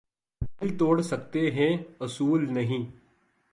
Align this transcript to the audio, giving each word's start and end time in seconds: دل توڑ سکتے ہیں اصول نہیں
دل 0.61 0.77
توڑ 0.77 1.01
سکتے 1.01 1.49
ہیں 1.51 1.75
اصول 1.99 2.51
نہیں 2.53 2.89